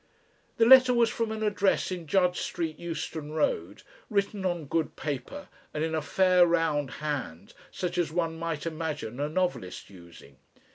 [0.57, 5.47] The letter was from an address in Judd Street, Euston Road, written on good paper
[5.75, 10.37] and in a fair round hand such as one might imagine a novelist using.